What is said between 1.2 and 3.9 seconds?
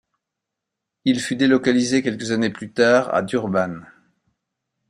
délocalisé quelques années plus tard à Durban.